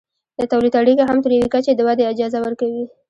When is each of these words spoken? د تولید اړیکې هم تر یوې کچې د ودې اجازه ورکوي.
د 0.37 0.39
تولید 0.51 0.73
اړیکې 0.81 1.03
هم 1.05 1.17
تر 1.23 1.31
یوې 1.35 1.47
کچې 1.53 1.71
د 1.75 1.79
ودې 1.87 2.09
اجازه 2.13 2.37
ورکوي. 2.45 2.83